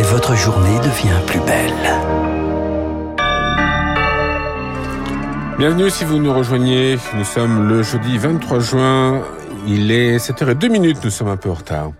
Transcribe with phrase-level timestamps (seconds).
[0.00, 1.74] et votre journée devient plus belle.
[5.58, 6.96] Bienvenue si vous nous rejoignez.
[7.14, 9.22] Nous sommes le jeudi 23 juin.
[9.66, 10.98] Il est 7h02 minutes.
[11.04, 11.92] Nous sommes un peu en retard.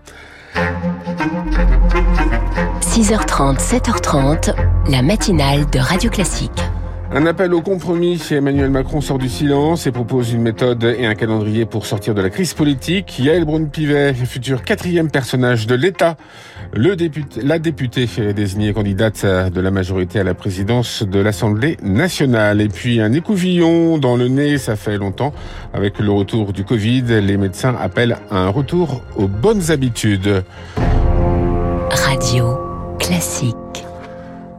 [2.81, 4.55] 6h30, 7h30,
[4.89, 6.70] la matinale de Radio Classique.
[7.13, 8.21] Un appel au compromis.
[8.31, 12.21] Emmanuel Macron sort du silence et propose une méthode et un calendrier pour sortir de
[12.21, 13.19] la crise politique.
[13.19, 16.15] Yael Braun-Pivet, futur quatrième personnage de l'État,
[16.73, 22.61] la députée désignée candidate de la majorité à la présidence de l'Assemblée nationale.
[22.61, 25.33] Et puis un écouvillon dans le nez, ça fait longtemps.
[25.73, 30.43] Avec le retour du Covid, les médecins appellent à un retour aux bonnes habitudes.
[31.89, 32.57] Radio
[32.99, 33.60] Classique.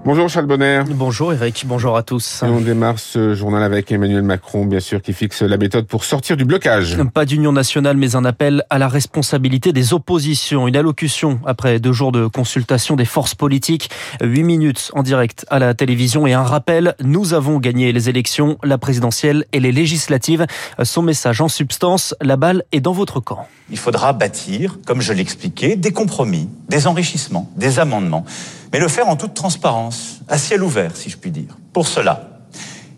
[0.04, 0.82] Bonjour Charles Bonner.
[0.88, 2.42] Bonjour Eric, bonjour à tous.
[2.42, 6.02] Et on démarre ce journal avec Emmanuel Macron, bien sûr, qui fixe la méthode pour
[6.02, 6.98] sortir du blocage.
[7.14, 10.66] Pas d'union nationale, mais un appel à la responsabilité des oppositions.
[10.66, 15.60] Une allocution après deux jours de consultation des forces politiques, huit minutes en direct à
[15.60, 16.96] la télévision et un rappel.
[17.00, 20.46] Nous avons gagné les élections, la présidentielle et les législatives.
[20.82, 23.46] Son message en substance, la balle est dans votre camp.
[23.70, 28.26] Il faudra bâtir, comme je l'expliquais, des compromis, des enrichissements, des amendements
[28.72, 31.58] mais le faire en toute transparence, à ciel ouvert, si je puis dire.
[31.72, 32.40] Pour cela,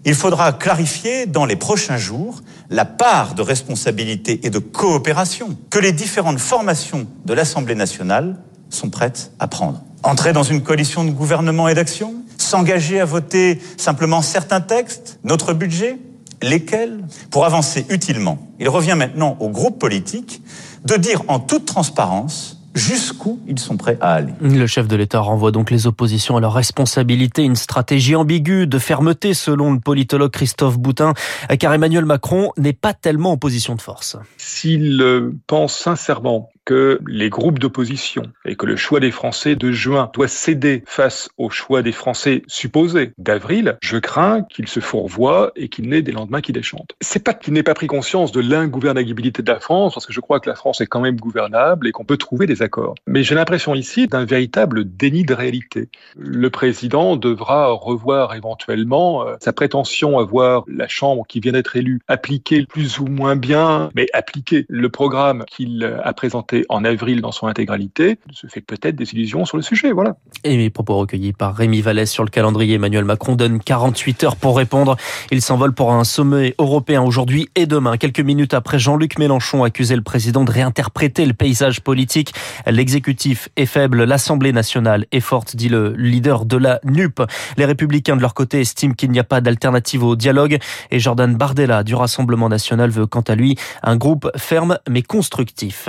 [0.05, 5.79] il faudra clarifier dans les prochains jours la part de responsabilité et de coopération que
[5.79, 8.37] les différentes formations de l'Assemblée nationale
[8.71, 9.83] sont prêtes à prendre.
[10.03, 15.55] Entrer dans une coalition de gouvernement et d'action S'engager à voter simplement certains textes Notre
[15.55, 15.99] budget
[16.43, 20.43] Lesquels Pour avancer utilement, il revient maintenant aux groupes politiques
[20.85, 24.33] de dire en toute transparence jusqu'où ils sont prêts à aller.
[24.41, 28.79] Le chef de l'État renvoie donc les oppositions à leur responsabilité, une stratégie ambiguë de
[28.79, 31.15] fermeté selon le politologue Christophe Boutin,
[31.59, 34.17] car Emmanuel Macron n'est pas tellement en position de force.
[34.37, 35.03] S'il
[35.47, 40.29] pense sincèrement que les groupes d'opposition et que le choix des Français de juin doit
[40.29, 45.89] céder face au choix des Français supposés d'avril, je crains qu'il se fourvoie et qu'il
[45.89, 46.93] n'ait des lendemains qui déchantent.
[47.01, 50.21] C'est pas qu'il n'ait pas pris conscience de l'ingouvernabilité de la France, parce que je
[50.21, 52.95] crois que la France est quand même gouvernable et qu'on peut trouver des accords.
[53.07, 55.89] Mais j'ai l'impression ici d'un véritable déni de réalité.
[56.17, 61.77] Le président devra revoir éventuellement euh, sa prétention à voir la Chambre qui vient d'être
[61.77, 67.21] élue appliquer plus ou moins bien, mais appliquer le programme qu'il a présenté en avril
[67.21, 69.93] dans son intégralité, se fait peut-être des illusions sur le sujet.
[69.93, 70.17] Voilà.
[70.45, 72.75] Et mes propos recueillis par Rémi Vallès sur le calendrier.
[72.75, 74.97] Emmanuel Macron donne 48 heures pour répondre.
[75.31, 77.97] Il s'envole pour un sommet européen aujourd'hui et demain.
[77.97, 82.35] Quelques minutes après, Jean-Luc Mélenchon accusait le président de réinterpréter le paysage politique.
[82.67, 87.23] L'exécutif est faible, l'Assemblée nationale est forte, dit le leader de la NUP.
[87.57, 90.59] Les républicains de leur côté estiment qu'il n'y a pas d'alternative au dialogue
[90.91, 95.89] et Jordan Bardella du Rassemblement national veut quant à lui un groupe ferme mais constructif.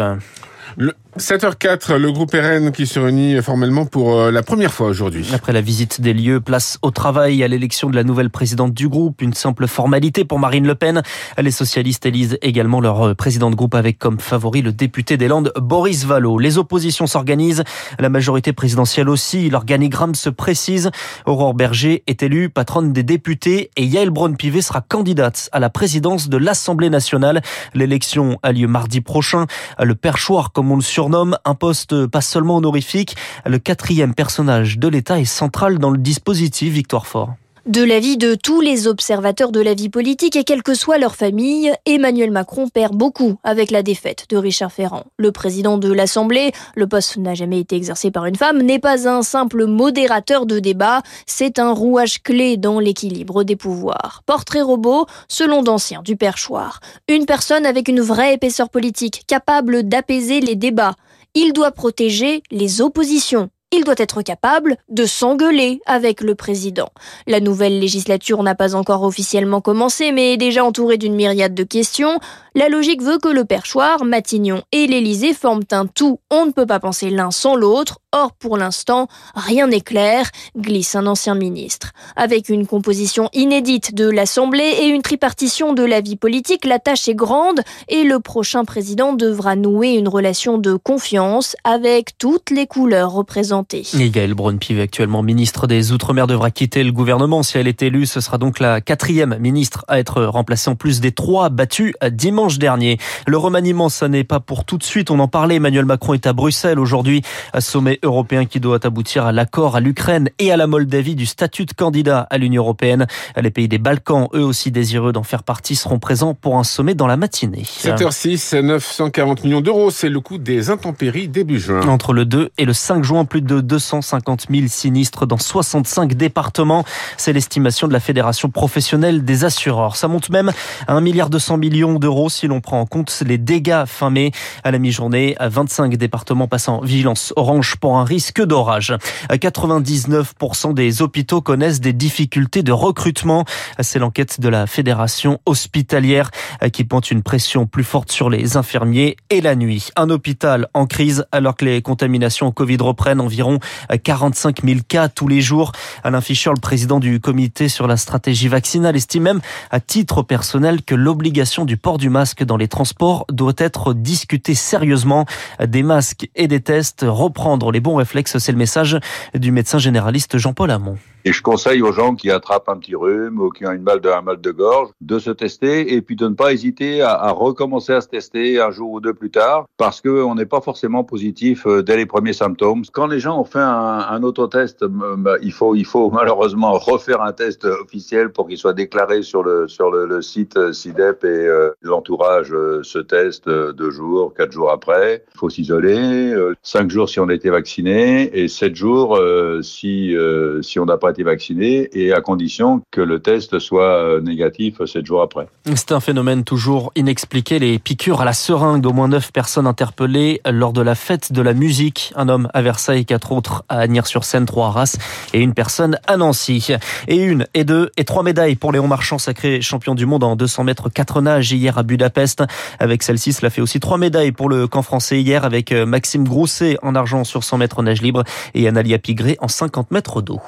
[0.77, 5.25] Le 7h04, le groupe RN qui se réunit formellement pour euh, la première fois aujourd'hui.
[5.33, 8.89] Après la visite des lieux, place au travail à l'élection de la nouvelle présidente du
[8.89, 9.21] groupe.
[9.21, 11.03] Une simple formalité pour Marine Le Pen.
[11.37, 15.29] Les socialistes élisent également leur euh, président de groupe avec comme favori le député des
[15.29, 16.37] Landes, Boris Vallot.
[16.37, 17.63] Les oppositions s'organisent,
[17.97, 19.49] la majorité présidentielle aussi.
[19.49, 20.91] L'organigramme se précise.
[21.25, 26.27] Aurore Berger est élue patronne des députés et Yael Braun-Pivet sera candidate à la présidence
[26.27, 27.41] de l'Assemblée nationale.
[27.73, 29.45] L'élection a lieu mardi prochain.
[29.81, 33.17] Le perchoir, comme on le surnomme, un poste pas seulement honorifique.
[33.45, 37.35] Le quatrième personnage de l'État est central dans le dispositif Victoire Fort.
[37.65, 41.15] De l'avis de tous les observateurs de la vie politique et quelle que soit leur
[41.15, 45.05] famille, Emmanuel Macron perd beaucoup avec la défaite de Richard Ferrand.
[45.17, 49.09] Le président de l'Assemblée, le poste n'a jamais été exercé par une femme, n'est pas
[49.09, 54.21] un simple modérateur de débat, c'est un rouage clé dans l'équilibre des pouvoirs.
[54.27, 56.81] Portrait robot, selon d'anciens du perchoir.
[57.09, 60.93] Une personne avec une vraie épaisseur politique, capable d'apaiser les débats.
[61.33, 66.89] Il doit protéger les oppositions il doit être capable de s'engueuler avec le président.
[67.27, 71.63] La nouvelle législature n'a pas encore officiellement commencé, mais est déjà entourée d'une myriade de
[71.63, 72.19] questions.
[72.55, 76.19] La logique veut que le perchoir, Matignon et l'Élysée forment un tout.
[76.31, 77.99] On ne peut pas penser l'un sans l'autre.
[78.13, 81.91] Or, pour l'instant, rien n'est clair, glisse un ancien ministre.
[82.15, 87.09] Avec une composition inédite de l'Assemblée et une tripartition de la vie politique, la tâche
[87.09, 87.59] est grande
[87.89, 93.64] et le prochain président devra nouer une relation de confiance avec toutes les couleurs représentées.
[93.73, 97.43] Et Gaël Braun-Pivet, actuellement ministre des Outre-mer, devra quitter le gouvernement.
[97.43, 100.99] Si elle est élue, ce sera donc la quatrième ministre à être remplacée en plus
[100.99, 102.97] des trois battus dimanche dernier.
[103.27, 105.11] Le remaniement, ça n'est pas pour tout de suite.
[105.11, 105.55] On en parlait.
[105.55, 107.21] Emmanuel Macron est à Bruxelles aujourd'hui,
[107.53, 111.25] à sommet européen qui doit aboutir à l'accord à l'Ukraine et à la Moldavie du
[111.25, 113.07] statut de candidat à l'Union européenne.
[113.41, 116.93] Les pays des Balkans, eux aussi désireux d'en faire partie, seront présents pour un sommet
[116.93, 117.63] dans la matinée.
[117.63, 121.87] 7h06, 940 millions d'euros, c'est le coût des intempéries début juin.
[121.87, 126.13] Entre le 2 et le 5 juin, plus de de 250 000 sinistres dans 65
[126.13, 126.83] départements.
[127.17, 129.95] C'est l'estimation de la Fédération professionnelle des assureurs.
[129.95, 130.51] Ça monte même
[130.87, 134.31] à 1 milliard 200 millions d'euros si l'on prend en compte les dégâts fin mai.
[134.63, 138.93] À la mi-journée, 25 départements passant vigilance orange pour un risque d'orage.
[139.29, 143.45] 99% des hôpitaux connaissent des difficultés de recrutement.
[143.79, 146.31] C'est l'enquête de la Fédération hospitalière
[146.71, 149.89] qui pointe une pression plus forte sur les infirmiers et la nuit.
[149.95, 153.59] Un hôpital en crise alors que les contaminations au Covid reprennent environ
[154.01, 155.73] 45 000 cas tous les jours.
[156.05, 159.41] Alain Fischer, le président du comité sur la stratégie vaccinale, estime même
[159.71, 164.55] à titre personnel que l'obligation du port du masque dans les transports doit être discutée
[164.55, 165.25] sérieusement.
[165.65, 168.97] Des masques et des tests, reprendre les bons réflexes, c'est le message
[169.33, 170.97] du médecin généraliste Jean-Paul Hamon.
[171.27, 173.99] Et je conseille aux gens qui attrapent un petit rhume ou qui ont une mal
[173.99, 177.31] de, un mal de gorge de se tester et puis de ne pas hésiter à,
[177.31, 181.03] recommencer à se tester un jour ou deux plus tard parce qu'on n'est pas forcément
[181.03, 182.83] positif euh, dès les premiers symptômes.
[182.93, 187.23] Quand les gens ont fait un, un autotest, bah, il, faut, il faut malheureusement refaire
[187.23, 191.71] un test officiel pour qu'il soit déclaré sur le, sur le, site CIDEP et euh,
[191.81, 195.23] l'entourage euh, se teste deux jours, quatre jours après.
[195.33, 199.19] Il faut s'isoler, cinq jours si on a été vacciné et sept jours
[199.63, 200.15] si,
[200.61, 205.05] si on n'a pas été vacciné et à condition que le test soit négatif sept
[205.05, 205.47] jours après.
[205.65, 207.57] C'est un phénomène toujours inexpliqué.
[207.57, 211.41] Les piqûres à la seringue d'au moins neuf personnes interpellées lors de la fête de
[211.41, 212.11] la musique.
[212.15, 214.97] Un homme à Versailles, quatre autres à Agnières-sur-Seine, trois à Arras
[215.33, 216.73] et une personne à Nancy.
[217.07, 220.35] Et une, et deux, et trois médailles pour Léon Marchand, sacré champion du monde en
[220.35, 222.43] 200 mètres quatre nages hier à Budapest.
[222.79, 226.77] Avec celle-ci, cela fait aussi trois médailles pour le camp français hier avec Maxime Grousset
[226.81, 228.23] en argent sur 100 mètres nage libre
[228.53, 230.41] et Analia Pigré en 50 mètres d'eau.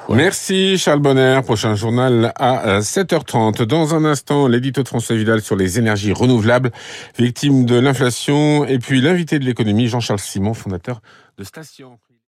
[0.76, 1.40] Charles Bonner.
[1.44, 3.62] Prochain journal à 7h30.
[3.62, 6.70] Dans un instant, l'édito de François Vidal sur les énergies renouvelables,
[7.18, 11.00] victimes de l'inflation, et puis l'invité de l'économie, Jean-Charles Simon, fondateur
[11.36, 11.98] de Station.